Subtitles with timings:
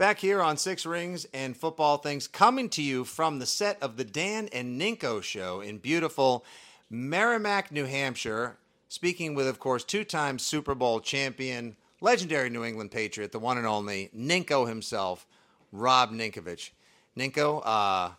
[0.00, 3.98] Back here on Six Rings and Football Things, coming to you from the set of
[3.98, 6.42] the Dan and Ninko show in beautiful
[6.88, 8.56] Merrimack, New Hampshire.
[8.88, 13.58] Speaking with, of course, two time Super Bowl champion, legendary New England Patriot, the one
[13.58, 15.26] and only Ninko himself,
[15.70, 16.70] Rob Ninkovich.
[17.14, 18.12] Ninko, uh,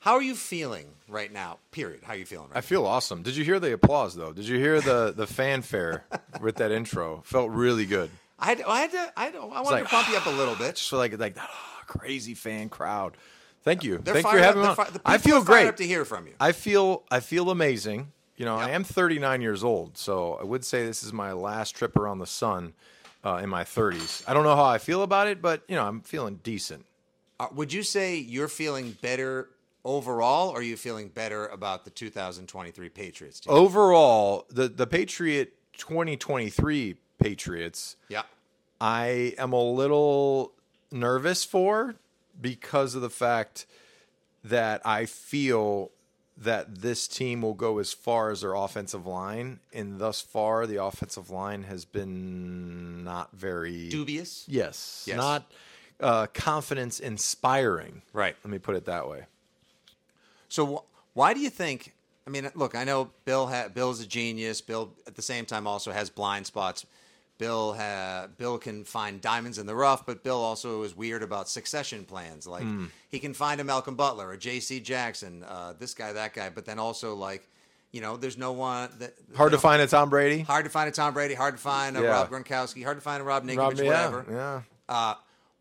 [0.00, 1.56] how are you feeling right now?
[1.70, 2.02] Period.
[2.04, 3.22] How are you feeling right I feel awesome.
[3.22, 4.34] Did you hear the applause though?
[4.34, 6.04] Did you hear the the fanfare
[6.42, 7.22] with that intro?
[7.24, 8.10] Felt really good.
[8.38, 10.30] I had, I had to, I, had, I wanted like, to pump you up a
[10.30, 10.74] little bit.
[10.76, 13.16] Just like like that oh, crazy fan crowd.
[13.62, 13.98] Thank you.
[13.98, 14.78] They're Thank you for having up.
[14.78, 14.84] me.
[14.84, 15.76] Fi- I feel great.
[15.78, 16.34] to hear from you.
[16.38, 18.12] I feel I feel amazing.
[18.36, 21.76] You know, I am 39 years old, so I would say this is my last
[21.76, 22.74] trip around the sun
[23.24, 24.24] uh, in my 30s.
[24.26, 26.84] I don't know how I feel about it, but you know, I'm feeling decent.
[27.38, 29.50] Uh, would you say you're feeling better
[29.84, 33.52] overall, or are you feeling better about the 2023 Patriots team?
[33.52, 38.22] Overall, the the Patriot 2023 Patriots yeah.
[38.80, 40.52] I am a little
[40.90, 41.94] nervous for
[42.40, 43.66] because of the fact
[44.42, 45.90] that I feel
[46.36, 50.82] that this team will go as far as their offensive line, and thus far the
[50.82, 54.44] offensive line has been not very Dubious.
[54.48, 55.16] Yes, Yes.
[55.16, 55.50] not
[56.00, 58.02] uh, confidence inspiring.
[58.12, 58.34] Right.
[58.44, 59.22] Let me put it that way.
[60.48, 61.94] So wh- why do you think?
[62.26, 63.46] I mean, look, I know Bill.
[63.46, 64.60] Ha- Bill's a genius.
[64.60, 66.84] Bill, at the same time, also has blind spots.
[67.38, 71.48] Bill ha- Bill can find diamonds in the rough, but Bill also is weird about
[71.48, 72.46] succession plans.
[72.46, 72.86] Like Hmm.
[73.08, 74.80] he can find a Malcolm Butler, a J.C.
[74.80, 77.48] Jackson, uh, this guy, that guy, but then also like,
[77.90, 80.42] you know, there's no one that Hard to find a Tom Brady.
[80.42, 81.34] Hard to find a Tom Brady.
[81.34, 82.08] Hard to find a Yeah.
[82.08, 82.84] Rob Gronkowski.
[82.84, 83.56] Hard to find a Rob Ninkovich.
[83.56, 84.24] Rob- yeah, whatever.
[84.30, 84.62] yeah.
[84.88, 85.14] Uh,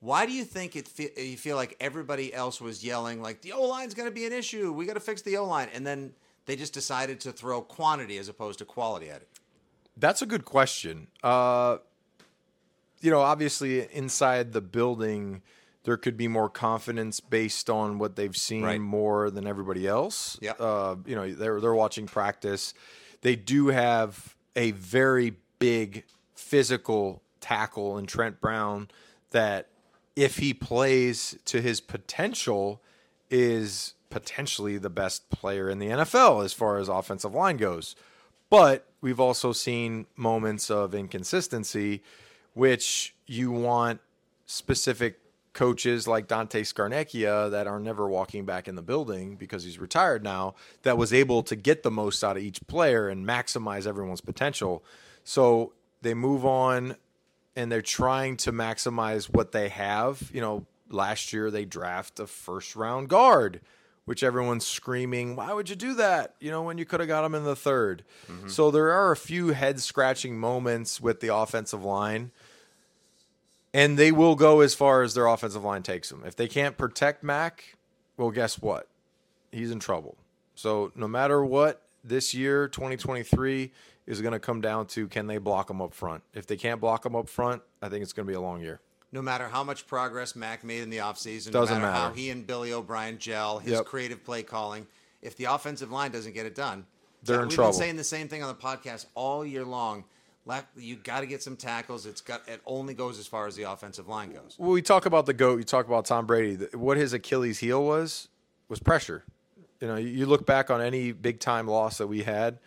[0.00, 0.88] why do you think it?
[0.88, 4.26] Fe- you feel like everybody else was yelling like the O line's going to be
[4.26, 4.72] an issue.
[4.72, 6.14] We got to fix the O line, and then
[6.46, 9.28] they just decided to throw quantity as opposed to quality at it.
[9.96, 11.08] That's a good question.
[11.22, 11.78] Uh,
[13.00, 15.42] you know, obviously inside the building,
[15.84, 18.80] there could be more confidence based on what they've seen Right.
[18.80, 20.38] more than everybody else.
[20.40, 20.52] Yeah.
[20.52, 22.74] Uh, you know, they're they're watching practice.
[23.22, 28.88] They do have a very big physical tackle in Trent Brown
[29.30, 29.68] that
[30.16, 32.82] if he plays to his potential
[33.30, 37.94] is potentially the best player in the NFL as far as offensive line goes.
[38.50, 42.02] But we've also seen moments of inconsistency,
[42.52, 44.00] which you want
[44.44, 45.20] specific
[45.52, 50.22] coaches like Dante Scarnecchia that are never walking back in the building because he's retired
[50.22, 54.20] now, that was able to get the most out of each player and maximize everyone's
[54.20, 54.84] potential.
[55.24, 55.72] So
[56.02, 56.96] they move on
[57.56, 60.30] and they're trying to maximize what they have.
[60.32, 63.60] You know, last year they draft a first round guard,
[64.10, 66.34] which everyone's screaming, why would you do that?
[66.40, 68.48] You know, when you could have got him in the 3rd mm-hmm.
[68.48, 72.32] So there are a few head scratching moments with the offensive line.
[73.72, 76.24] And they will go as far as their offensive line takes them.
[76.26, 77.76] If they can't protect Mac,
[78.16, 78.88] well, guess what?
[79.52, 80.16] He's in trouble.
[80.56, 83.70] So no matter what, this year, 2023,
[84.08, 86.24] is going to come down to can they block him up front?
[86.34, 88.60] If they can't block him up front, I think it's going to be a long
[88.60, 88.80] year.
[89.12, 92.30] No matter how much progress Mac made in the offseason, Doesn't no matter, how he
[92.30, 93.84] and Billy O'Brien gel, his Yep.
[93.86, 94.86] creative play calling,
[95.20, 96.86] if the offensive line doesn't get it done,
[97.22, 97.72] They're in we've trouble.
[97.72, 100.04] been saying the same thing on the podcast all year long.
[100.76, 102.06] You got to get some tackles.
[102.06, 102.48] It's got.
[102.48, 104.56] It only goes as far as the offensive line goes.
[104.58, 105.58] Well, we talk about the goat.
[105.58, 106.66] You talk about Tom Brady.
[106.74, 108.28] What his Achilles heel was
[108.68, 109.24] was pressure.
[109.80, 112.58] You know, you look back on any big time loss that we had,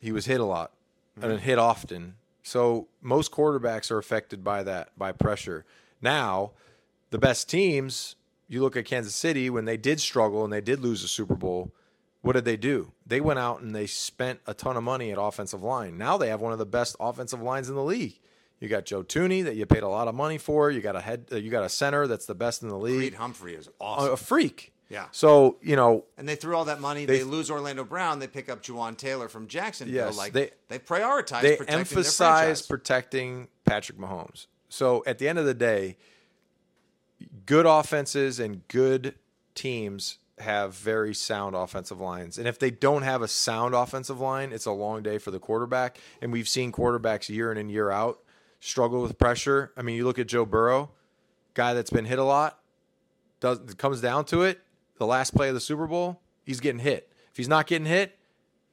[0.00, 0.72] he was hit a lot
[1.16, 1.36] and mm-hmm.
[1.36, 2.14] hit often.
[2.42, 5.64] So most quarterbacks are affected by that by pressure.
[6.02, 6.52] Now,
[7.10, 8.16] the best teams,
[8.48, 11.34] you look at Kansas City when they did struggle and they did lose the Super
[11.34, 11.72] Bowl.
[12.22, 12.92] What did they do?
[13.06, 15.96] They went out and they spent a ton of money at offensive line.
[15.96, 18.18] Now they have one of the best offensive lines in the league.
[18.58, 20.70] You got Joe Thuney that you paid a lot of money for.
[20.70, 21.26] You got a head.
[21.32, 22.98] uh, You got a center that's the best in the league.
[22.98, 24.12] Creed Humphrey is awesome.
[24.12, 24.74] a freak.
[24.90, 25.06] Yeah.
[25.12, 27.06] So you know, And they threw all that money.
[27.06, 28.18] They, They- lose Orlando Brown.
[28.18, 29.94] They pick up Jawaan Taylor from Jacksonville.
[29.94, 34.46] Yes, like they- they, prioritize they protecting emphasize protecting Patrick Mahomes.
[34.70, 35.98] So at the end of the day,
[37.44, 39.16] good offenses and good
[39.54, 42.38] teams have very sound offensive lines.
[42.38, 45.38] And if they don't have a sound offensive line, it's a long day for the
[45.38, 45.98] quarterback.
[46.22, 48.20] And we've seen quarterbacks year in and year out
[48.60, 49.72] struggle with pressure.
[49.76, 50.90] I mean, you look at Joe Burrow,
[51.54, 52.58] guy that's been hit a lot,
[53.40, 54.60] does it comes down to it,
[54.96, 57.10] the last play of the Super Bowl, he's getting hit.
[57.30, 58.18] If he's not getting hit,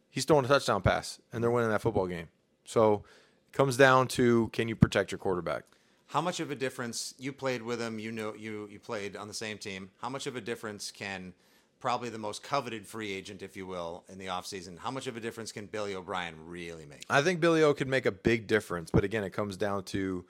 [0.09, 2.27] he's throwing a touchdown pass and they're winning that football game.
[2.65, 3.03] So
[3.51, 5.63] it comes down to can you protect your quarterback?
[6.07, 7.99] How much of a difference you played with him?
[7.99, 9.89] You know, you you played on the same team.
[10.01, 11.33] How much of a difference can
[11.79, 15.15] probably the most coveted free agent, if you will, in the offseason, how much of
[15.15, 17.03] a difference can Billy O'Brien really make?
[17.09, 20.25] I think Billy O could make a big difference, but again, it comes down to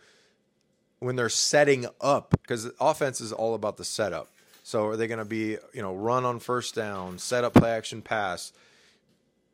[0.99, 4.29] when they're setting up because offense is all about the setup.
[4.63, 7.71] So are they going to be, you know, run on first down, set up play
[7.71, 8.51] action pass,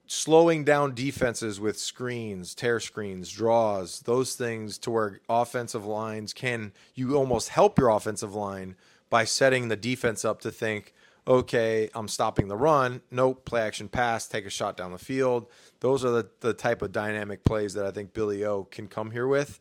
[0.06, 6.74] slowing down defenses with screens, tear screens, draws, those things to where offensive lines can
[6.94, 8.76] you almost help your offensive line
[9.10, 10.94] by setting the defense up to think,
[11.28, 13.02] okay, I'm stopping the run.
[13.12, 15.48] Nope, play action pass, take a shot down the field.
[15.80, 19.12] Those are the, the type of dynamic plays that I think Billy O can come
[19.12, 19.60] here with.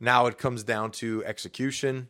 [0.00, 2.08] Now it comes down to execution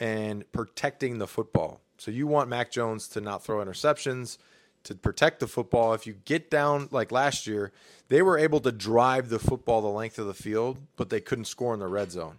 [0.00, 1.80] and protecting the football.
[1.98, 4.38] So you want Mac Jones to not throw interceptions,
[4.84, 5.94] to protect the football.
[5.94, 7.72] If you get down like last year,
[8.08, 11.46] they were able to drive the football the length of the field, but they couldn't
[11.46, 12.38] score in the red zone.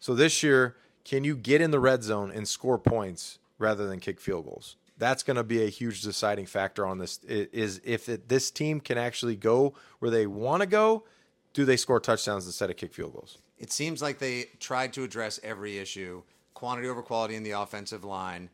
[0.00, 4.00] So this year, can you get in the red zone and score points rather than
[4.00, 4.76] kick field goals?
[4.98, 7.18] That's going to be a huge deciding factor on this.
[7.24, 11.04] Is if it, this team can actually go where they want to go,
[11.52, 13.38] do they score touchdowns instead of kick field goals?
[13.58, 16.22] It seems like they tried to address every issue
[16.58, 18.50] quantity over quality in the offensive line,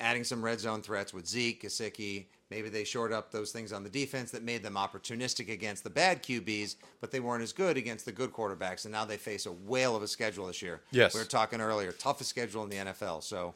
[0.00, 2.26] adding some red zone threats with Zeke, Gesicki.
[2.50, 5.90] Maybe they shored up those things on the defense that made them opportunistic against the
[5.90, 8.84] bad QBs, but they weren't as good against the good quarterbacks.
[8.84, 10.80] And now they face a whale of a schedule this year.
[10.90, 11.14] Yes.
[11.14, 13.22] We were talking earlier, toughest schedule in the NFL.
[13.22, 13.54] So,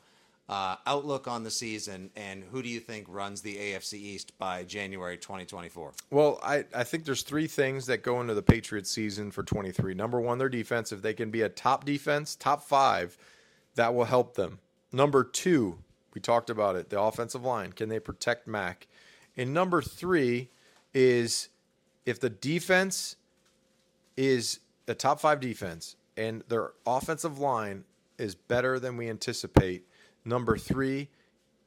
[0.49, 4.65] uh, outlook on the season, and who do you think runs the AFC East by
[4.65, 5.93] January 2024?
[6.11, 9.95] Well, I, I think there's three things that go into the Patriots season for 23.
[9.95, 10.93] Number one, their defense.
[10.93, 13.17] If they can be a top defense, top five,
[13.77, 14.59] that will help them.
[14.93, 15.79] Number two,
[16.15, 17.73] we talked about it, the offensive line.
[17.73, 18.87] Can they protect Mac?
[19.37, 20.51] And number three
[20.95, 21.49] is
[22.05, 23.17] if the defense
[24.17, 27.85] is a top five defense and their offensive line
[28.19, 29.87] is better than we anticipate.
[30.25, 31.09] Number three,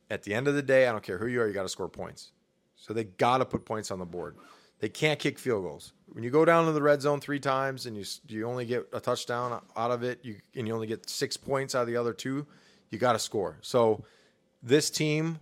[0.09, 1.69] at the end of the day, I don't care who you are, you got to
[1.69, 2.31] score points.
[2.75, 4.35] So they got to put points on the board.
[4.79, 5.93] They can't kick field goals.
[6.07, 8.87] When you go down to the red zone three times and you you only get
[8.93, 11.97] a touchdown out of it, you and you only get six points out of the
[11.97, 12.45] other two,
[12.89, 13.57] you got to score.
[13.61, 14.03] So
[14.65, 15.39] this team,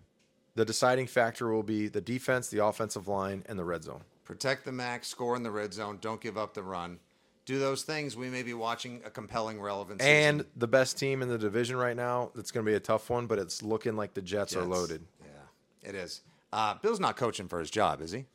[0.55, 4.01] the deciding factor will be the defense, the offensive line, and the red zone.
[4.25, 6.99] Protect the max, score in the red zone, don't give up the run.
[7.45, 10.13] Do those things, we may be watching a compelling, relevant season.
[10.15, 13.09] And the best team in the division right now, it's going to be a tough
[13.09, 15.03] one, but it's looking like the Jets, are loaded.
[15.21, 16.21] Yeah, it is.
[16.53, 18.25] Uh, Bill's not coaching for his job, is he?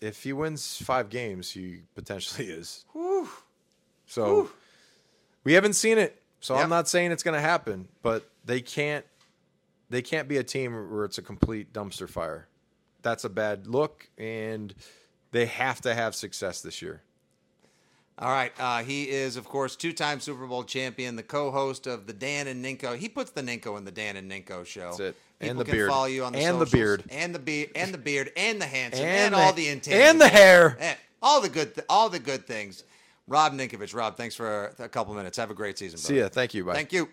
[0.00, 2.84] If he wins five games, he potentially is.
[4.06, 4.50] So
[5.44, 6.20] we haven't seen it.
[6.40, 6.64] So Yep.
[6.64, 9.04] I'm not saying it's going to happen, but they can't.
[9.92, 12.48] They can't be a team where it's a complete dumpster fire.
[13.02, 14.74] That's a bad look, and
[15.32, 17.02] they have to have success this year.
[18.18, 18.52] All right.
[18.58, 22.64] Uh, he is, of course, two-time Super Bowl champion, the co-host of the Dan and
[22.64, 22.96] Ninko.
[22.96, 24.88] He puts the Ninko in the Dan and Ninko show.
[24.90, 25.16] That's it.
[25.40, 25.90] People And the can beard.
[25.90, 27.04] follow you on the And the beard.
[27.10, 29.92] and the beard, and the beard, and the handsome, And and, the- all the intangibles,
[30.10, 30.76] and the hair.
[30.80, 32.84] And all the good, th- all the good things.
[33.26, 33.94] Rob Ninkovich.
[33.94, 35.36] Rob, thanks for a couple minutes.
[35.36, 35.98] Have a great season.
[35.98, 36.28] See ya.
[36.30, 36.64] Thank you.
[36.64, 36.74] Bye.
[36.74, 37.08] Thank you.